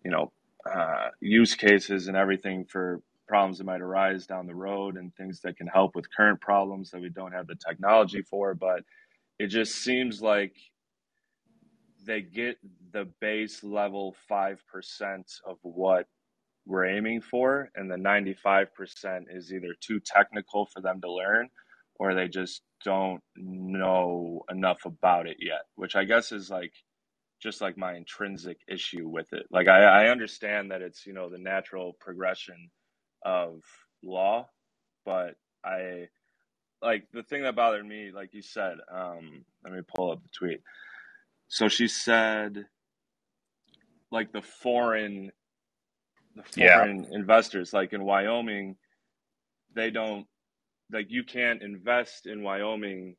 you 0.03 0.11
know 0.11 0.31
uh, 0.69 1.09
use 1.19 1.55
cases 1.55 2.07
and 2.07 2.17
everything 2.17 2.65
for 2.65 3.01
problems 3.27 3.57
that 3.57 3.63
might 3.63 3.81
arise 3.81 4.27
down 4.27 4.45
the 4.45 4.53
road 4.53 4.97
and 4.97 5.15
things 5.15 5.39
that 5.39 5.55
can 5.55 5.67
help 5.67 5.95
with 5.95 6.13
current 6.15 6.39
problems 6.41 6.91
that 6.91 7.01
we 7.01 7.09
don't 7.09 7.31
have 7.31 7.47
the 7.47 7.55
technology 7.55 8.21
for. 8.21 8.53
But 8.53 8.83
it 9.39 9.47
just 9.47 9.75
seems 9.75 10.21
like 10.21 10.53
they 12.05 12.21
get 12.21 12.57
the 12.91 13.05
base 13.21 13.63
level 13.63 14.15
5% 14.29 14.57
of 15.45 15.57
what 15.61 16.07
we're 16.65 16.85
aiming 16.85 17.21
for 17.21 17.71
and 17.75 17.89
the 17.89 17.95
95% 17.95 18.67
is 19.29 19.53
either 19.53 19.73
too 19.79 19.99
technical 19.99 20.65
for 20.65 20.81
them 20.81 20.99
to 21.01 21.11
learn 21.11 21.49
or 21.99 22.13
they 22.13 22.27
just 22.27 22.61
don't 22.83 23.21
know 23.35 24.41
enough 24.49 24.85
about 24.85 25.27
it 25.27 25.37
yet, 25.39 25.61
which 25.75 25.95
I 25.95 26.03
guess 26.03 26.31
is 26.31 26.49
like 26.49 26.73
just 27.41 27.61
like 27.61 27.77
my 27.77 27.95
intrinsic 27.95 28.57
issue 28.67 29.07
with 29.07 29.33
it. 29.33 29.45
Like 29.51 29.67
I, 29.67 30.05
I 30.05 30.09
understand 30.09 30.71
that 30.71 30.81
it's, 30.81 31.05
you 31.05 31.13
know, 31.13 31.29
the 31.29 31.37
natural 31.37 31.95
progression 31.99 32.69
of 33.23 33.61
law, 34.03 34.47
but 35.05 35.35
I 35.63 36.07
like 36.81 37.07
the 37.13 37.23
thing 37.23 37.43
that 37.43 37.55
bothered 37.55 37.85
me, 37.85 38.11
like 38.13 38.33
you 38.33 38.41
said, 38.41 38.77
um, 38.93 39.45
let 39.63 39.73
me 39.73 39.81
pull 39.95 40.11
up 40.11 40.21
the 40.23 40.29
tweet. 40.29 40.61
So 41.47 41.67
she 41.67 41.87
said 41.87 42.65
like 44.11 44.31
the 44.31 44.41
foreign 44.41 45.31
the 46.35 46.43
foreign 46.43 47.03
yeah. 47.03 47.15
investors, 47.17 47.73
like 47.73 47.93
in 47.93 48.03
Wyoming, 48.03 48.77
they 49.75 49.89
don't 49.89 50.25
like 50.91 51.07
you 51.09 51.23
can't 51.23 51.61
invest 51.61 52.27
in 52.27 52.43
Wyoming 52.43 53.15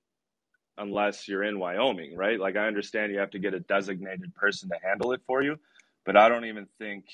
unless 0.79 1.29
you're 1.29 1.45
in 1.45 1.59
Wyoming, 1.59 2.17
right? 2.17 2.39
Like 2.39 2.57
I 2.57 2.67
understand 2.67 3.13
you 3.13 3.19
have 3.19 3.31
to 3.31 3.39
get 3.39 3.55
a 3.55 3.61
designated 3.61 4.35
person 4.35 4.69
to 4.71 4.77
handle 4.83 5.13
it 5.13 5.21
for 5.27 5.43
you, 5.43 5.59
but 6.05 6.17
I 6.17 6.29
don't 6.29 6.45
even 6.45 6.67
think 6.79 7.05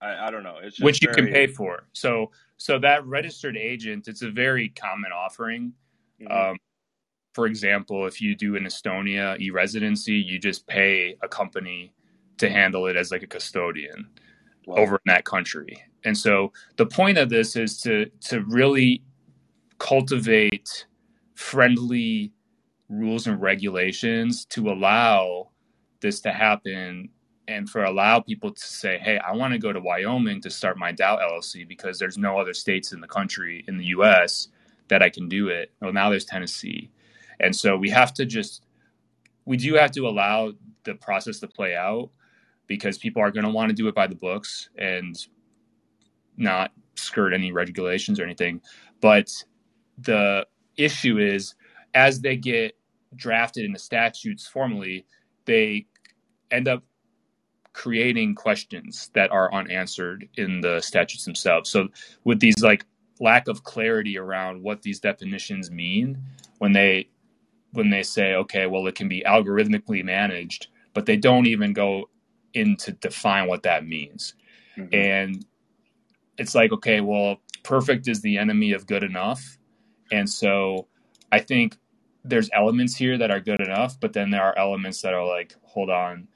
I, 0.00 0.26
I 0.26 0.30
don't 0.30 0.42
know. 0.42 0.56
It's 0.62 0.80
which 0.80 1.02
you 1.02 1.08
very... 1.12 1.26
can 1.26 1.32
pay 1.32 1.46
for. 1.46 1.84
So 1.92 2.30
so 2.56 2.78
that 2.78 3.04
registered 3.06 3.56
agent, 3.56 4.08
it's 4.08 4.22
a 4.22 4.30
very 4.30 4.70
common 4.70 5.12
offering. 5.12 5.72
Mm-hmm. 6.20 6.50
Um, 6.50 6.56
for 7.34 7.46
example, 7.46 8.06
if 8.06 8.20
you 8.20 8.34
do 8.34 8.56
an 8.56 8.64
Estonia 8.64 9.38
e-residency, 9.40 10.14
you 10.14 10.38
just 10.38 10.66
pay 10.66 11.16
a 11.22 11.28
company 11.28 11.92
to 12.38 12.50
handle 12.50 12.86
it 12.86 12.96
as 12.96 13.10
like 13.10 13.22
a 13.22 13.26
custodian 13.26 14.08
wow. 14.66 14.76
over 14.76 14.96
in 14.96 15.02
that 15.06 15.24
country. 15.24 15.80
And 16.04 16.16
so 16.16 16.52
the 16.76 16.86
point 16.86 17.18
of 17.18 17.28
this 17.28 17.56
is 17.56 17.80
to 17.82 18.06
to 18.28 18.42
really 18.44 19.02
cultivate 19.80 20.86
friendly 21.34 22.32
rules 22.88 23.26
and 23.26 23.40
regulations 23.40 24.44
to 24.44 24.70
allow 24.70 25.48
this 26.00 26.20
to 26.20 26.30
happen 26.30 27.08
and 27.48 27.68
for 27.68 27.82
allow 27.82 28.20
people 28.20 28.52
to 28.52 28.64
say, 28.64 28.98
hey, 28.98 29.18
I 29.18 29.34
want 29.34 29.52
to 29.54 29.58
go 29.58 29.72
to 29.72 29.80
Wyoming 29.80 30.40
to 30.42 30.50
start 30.50 30.78
my 30.78 30.92
DAO 30.92 31.20
LLC 31.20 31.66
because 31.66 31.98
there's 31.98 32.18
no 32.18 32.38
other 32.38 32.54
states 32.54 32.92
in 32.92 33.00
the 33.00 33.08
country 33.08 33.64
in 33.66 33.78
the 33.78 33.86
US 33.86 34.48
that 34.88 35.02
I 35.02 35.08
can 35.08 35.28
do 35.28 35.48
it. 35.48 35.72
Well, 35.80 35.92
now 35.92 36.10
there's 36.10 36.24
Tennessee. 36.24 36.90
And 37.40 37.56
so 37.56 37.76
we 37.76 37.90
have 37.90 38.12
to 38.14 38.26
just, 38.26 38.62
we 39.46 39.56
do 39.56 39.74
have 39.74 39.90
to 39.92 40.06
allow 40.06 40.52
the 40.84 40.94
process 40.94 41.40
to 41.40 41.48
play 41.48 41.74
out 41.74 42.10
because 42.66 42.98
people 42.98 43.22
are 43.22 43.32
going 43.32 43.46
to 43.46 43.50
want 43.50 43.70
to 43.70 43.74
do 43.74 43.88
it 43.88 43.94
by 43.94 44.06
the 44.06 44.14
books 44.14 44.68
and 44.76 45.16
not 46.36 46.70
skirt 46.96 47.32
any 47.32 47.50
regulations 47.50 48.20
or 48.20 48.24
anything. 48.24 48.60
But 49.00 49.32
the 50.02 50.46
issue 50.76 51.18
is 51.18 51.54
as 51.94 52.20
they 52.20 52.36
get 52.36 52.76
drafted 53.16 53.64
in 53.64 53.72
the 53.72 53.78
statutes 53.78 54.46
formally, 54.46 55.06
they 55.44 55.86
end 56.50 56.68
up 56.68 56.82
creating 57.72 58.34
questions 58.34 59.10
that 59.14 59.30
are 59.30 59.52
unanswered 59.54 60.28
in 60.36 60.60
the 60.60 60.80
statutes 60.80 61.24
themselves. 61.24 61.70
So 61.70 61.88
with 62.24 62.40
these 62.40 62.62
like 62.62 62.84
lack 63.20 63.48
of 63.48 63.64
clarity 63.64 64.18
around 64.18 64.62
what 64.62 64.82
these 64.82 64.98
definitions 64.98 65.70
mean 65.70 66.18
when 66.58 66.72
they 66.72 67.08
when 67.72 67.90
they 67.90 68.02
say 68.02 68.34
okay, 68.34 68.66
well 68.66 68.86
it 68.86 68.94
can 68.94 69.08
be 69.08 69.22
algorithmically 69.26 70.04
managed, 70.04 70.68
but 70.94 71.06
they 71.06 71.16
don't 71.16 71.46
even 71.46 71.72
go 71.72 72.10
in 72.54 72.76
to 72.76 72.92
define 72.92 73.46
what 73.46 73.62
that 73.62 73.86
means. 73.86 74.34
Mm-hmm. 74.76 74.94
And 74.94 75.46
it's 76.38 76.54
like 76.54 76.72
okay, 76.72 77.00
well 77.00 77.36
perfect 77.62 78.08
is 78.08 78.20
the 78.20 78.38
enemy 78.38 78.72
of 78.72 78.86
good 78.86 79.04
enough. 79.04 79.58
And 80.10 80.28
so 80.28 80.86
I 81.32 81.38
think 81.38 81.76
there's 82.24 82.50
elements 82.52 82.96
here 82.96 83.16
that 83.18 83.30
are 83.30 83.40
good 83.40 83.60
enough, 83.60 83.98
but 83.98 84.12
then 84.12 84.30
there 84.30 84.42
are 84.42 84.58
elements 84.58 85.02
that 85.02 85.14
are 85.14 85.26
like, 85.26 85.54
hold 85.62 85.90
on, 85.90 86.28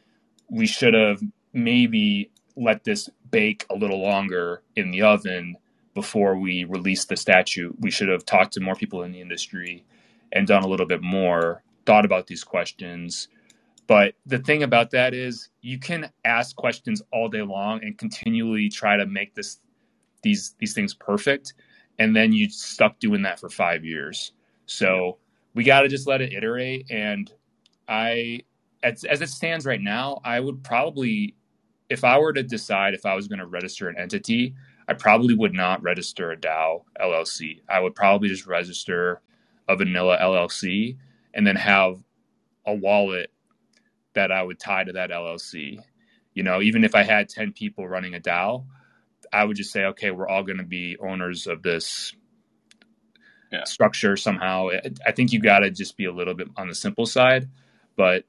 we 0.48 0.66
should 0.66 0.94
have 0.94 1.20
maybe 1.52 2.30
let 2.56 2.84
this 2.84 3.08
bake 3.30 3.66
a 3.70 3.74
little 3.74 4.00
longer 4.00 4.62
in 4.76 4.90
the 4.90 5.02
oven 5.02 5.56
before 5.94 6.36
we 6.36 6.64
release 6.64 7.04
the 7.04 7.16
statute. 7.16 7.74
We 7.80 7.90
should 7.90 8.08
have 8.08 8.24
talked 8.24 8.52
to 8.54 8.60
more 8.60 8.74
people 8.74 9.02
in 9.02 9.12
the 9.12 9.20
industry 9.20 9.84
and 10.32 10.46
done 10.46 10.62
a 10.62 10.68
little 10.68 10.86
bit 10.86 11.02
more, 11.02 11.62
thought 11.86 12.04
about 12.04 12.26
these 12.26 12.44
questions. 12.44 13.28
But 13.86 14.14
the 14.24 14.38
thing 14.38 14.62
about 14.62 14.90
that 14.92 15.14
is 15.14 15.50
you 15.60 15.78
can 15.78 16.10
ask 16.24 16.56
questions 16.56 17.02
all 17.12 17.28
day 17.28 17.42
long 17.42 17.82
and 17.82 17.98
continually 17.98 18.68
try 18.68 18.96
to 18.96 19.06
make 19.06 19.34
this 19.34 19.58
these 20.22 20.54
these 20.58 20.72
things 20.72 20.94
perfect 20.94 21.52
and 21.98 22.14
then 22.14 22.32
you 22.32 22.48
stuck 22.50 22.98
doing 22.98 23.22
that 23.22 23.38
for 23.38 23.48
5 23.48 23.84
years. 23.84 24.32
So 24.66 25.18
we 25.54 25.64
got 25.64 25.82
to 25.82 25.88
just 25.88 26.06
let 26.06 26.20
it 26.20 26.32
iterate. 26.32 26.90
And 26.90 27.32
I, 27.88 28.40
as, 28.82 29.04
as 29.04 29.20
it 29.20 29.28
stands 29.28 29.66
right 29.66 29.80
now, 29.80 30.20
I 30.24 30.40
would 30.40 30.62
probably, 30.64 31.34
if 31.88 32.02
I 32.02 32.18
were 32.18 32.32
to 32.32 32.42
decide 32.42 32.94
if 32.94 33.06
I 33.06 33.14
was 33.14 33.28
going 33.28 33.38
to 33.38 33.46
register 33.46 33.88
an 33.88 33.98
entity, 33.98 34.54
I 34.88 34.94
probably 34.94 35.34
would 35.34 35.54
not 35.54 35.82
register 35.82 36.32
a 36.32 36.36
DAO 36.36 36.82
LLC. 37.00 37.62
I 37.68 37.80
would 37.80 37.94
probably 37.94 38.28
just 38.28 38.46
register 38.46 39.20
a 39.68 39.76
vanilla 39.76 40.18
LLC 40.20 40.96
and 41.32 41.46
then 41.46 41.56
have 41.56 42.02
a 42.66 42.74
wallet 42.74 43.30
that 44.14 44.30
I 44.30 44.42
would 44.42 44.58
tie 44.58 44.84
to 44.84 44.92
that 44.92 45.10
LLC. 45.10 45.78
You 46.34 46.42
know, 46.42 46.60
even 46.60 46.84
if 46.84 46.94
I 46.94 47.02
had 47.02 47.28
10 47.28 47.52
people 47.52 47.88
running 47.88 48.14
a 48.14 48.20
DAO, 48.20 48.64
I 49.34 49.44
would 49.44 49.56
just 49.56 49.72
say, 49.72 49.84
okay, 49.86 50.12
we're 50.12 50.28
all 50.28 50.44
going 50.44 50.58
to 50.58 50.64
be 50.64 50.96
owners 51.00 51.48
of 51.48 51.62
this 51.62 52.14
yeah. 53.50 53.64
structure 53.64 54.16
somehow. 54.16 54.68
I 55.04 55.10
think 55.10 55.32
you 55.32 55.40
got 55.40 55.60
to 55.60 55.70
just 55.70 55.96
be 55.96 56.04
a 56.04 56.12
little 56.12 56.34
bit 56.34 56.48
on 56.56 56.68
the 56.68 56.74
simple 56.74 57.04
side, 57.04 57.48
but 57.96 58.24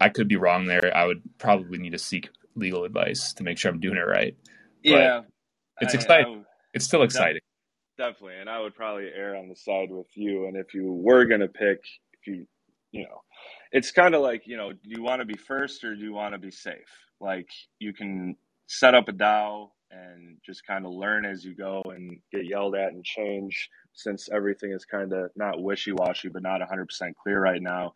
I 0.00 0.08
could 0.08 0.26
be 0.26 0.36
wrong 0.36 0.66
there. 0.66 0.94
I 0.94 1.06
would 1.06 1.22
probably 1.38 1.78
need 1.78 1.92
to 1.92 1.98
seek 1.98 2.28
legal 2.56 2.84
advice 2.84 3.32
to 3.34 3.44
make 3.44 3.58
sure 3.58 3.70
I'm 3.70 3.78
doing 3.78 3.96
it 3.96 4.00
right. 4.00 4.36
Yeah, 4.82 5.22
it's 5.80 5.94
I, 5.94 5.98
exciting. 5.98 6.40
I 6.40 6.50
it's 6.74 6.84
still 6.84 7.02
exciting. 7.02 7.42
Definitely, 7.96 8.36
and 8.40 8.50
I 8.50 8.60
would 8.60 8.74
probably 8.74 9.08
err 9.14 9.36
on 9.36 9.48
the 9.48 9.56
side 9.56 9.90
with 9.90 10.08
you. 10.14 10.46
And 10.46 10.56
if 10.56 10.74
you 10.74 10.92
were 10.92 11.24
gonna 11.24 11.48
pick, 11.48 11.78
if 12.12 12.26
you, 12.26 12.46
you 12.92 13.04
know, 13.04 13.22
it's 13.72 13.90
kind 13.90 14.14
of 14.14 14.20
like 14.20 14.46
you 14.46 14.56
know, 14.56 14.72
do 14.72 14.78
you 14.82 15.02
want 15.02 15.20
to 15.20 15.24
be 15.24 15.36
first 15.36 15.82
or 15.84 15.94
do 15.94 16.02
you 16.02 16.12
want 16.12 16.34
to 16.34 16.38
be 16.38 16.50
safe? 16.50 16.90
Like 17.20 17.48
you 17.78 17.92
can 17.92 18.36
set 18.66 18.94
up 18.94 19.08
a 19.08 19.12
DAO 19.12 19.70
and 19.90 20.38
just 20.44 20.66
kind 20.66 20.84
of 20.84 20.92
learn 20.92 21.24
as 21.24 21.44
you 21.44 21.54
go 21.54 21.82
and 21.86 22.18
get 22.32 22.46
yelled 22.46 22.74
at 22.74 22.92
and 22.92 23.04
change 23.04 23.68
since 23.92 24.28
everything 24.32 24.72
is 24.72 24.84
kind 24.84 25.12
of 25.12 25.30
not 25.36 25.62
wishy 25.62 25.92
washy, 25.92 26.28
but 26.28 26.42
not 26.42 26.60
100% 26.60 26.86
clear 27.22 27.40
right 27.40 27.62
now. 27.62 27.92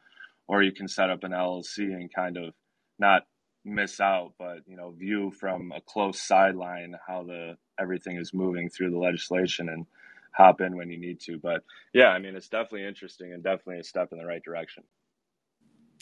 Or 0.49 0.63
you 0.63 0.73
can 0.73 0.89
set 0.89 1.11
up 1.11 1.25
an 1.25 1.33
LLC 1.33 1.79
and 1.79 2.13
kind 2.13 2.37
of 2.37 2.55
not 2.99 3.23
miss 3.65 4.01
out, 4.01 4.33
but 4.39 4.59
you 4.67 4.77
know, 4.77 4.91
view 4.91 5.31
from 5.31 5.73
a 5.73 5.81
close 5.81 6.21
sideline 6.21 6.95
how 7.07 7.23
the 7.25 7.57
everything 7.79 8.17
is 8.17 8.35
moving 8.35 8.69
through 8.69 8.91
the 8.91 8.99
legislation 8.99 9.69
and 9.69 9.87
hop 10.33 10.61
in 10.61 10.77
when 10.77 10.91
you 10.91 10.99
need 10.99 11.21
to. 11.21 11.39
But 11.39 11.63
yeah, 11.93 12.09
I 12.09 12.19
mean, 12.19 12.37
it's 12.37 12.49
definitely 12.49 12.87
interesting 12.87 13.33
and 13.33 13.43
definitely 13.43 13.81
a 13.81 13.85
step 13.85 14.09
in 14.13 14.19
the 14.19 14.27
right 14.27 14.43
direction. 14.43 14.85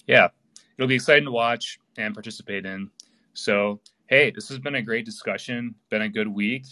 Yeah, 0.06 0.28
it'll 0.76 0.88
be 0.88 0.94
exciting 0.94 1.24
to 1.24 1.30
watch 1.30 1.78
and 1.96 2.14
participate 2.14 2.64
in. 2.64 2.90
So, 3.34 3.80
hey, 4.08 4.30
this 4.30 4.48
has 4.48 4.58
been 4.58 4.74
a 4.74 4.82
great 4.82 5.04
discussion. 5.04 5.74
Been 5.90 6.02
a 6.02 6.08
good 6.08 6.28
week. 6.28 6.64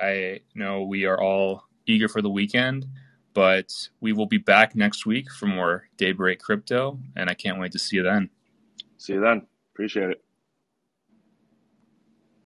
I 0.00 0.40
know 0.54 0.82
we 0.82 1.06
are 1.06 1.20
all 1.20 1.64
eager 1.86 2.08
for 2.08 2.20
the 2.20 2.30
weekend. 2.30 2.86
But 3.32 3.72
we 4.00 4.12
will 4.12 4.26
be 4.26 4.38
back 4.38 4.74
next 4.74 5.06
week 5.06 5.30
for 5.30 5.46
more 5.46 5.88
Daybreak 5.96 6.40
Crypto, 6.40 6.98
and 7.14 7.30
I 7.30 7.34
can't 7.34 7.60
wait 7.60 7.70
to 7.72 7.78
see 7.78 7.96
you 7.96 8.02
then. 8.02 8.28
See 8.98 9.12
you 9.12 9.20
then. 9.20 9.46
Appreciate 9.72 10.10
it. 10.10 10.24